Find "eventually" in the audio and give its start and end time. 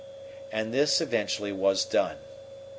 0.99-1.51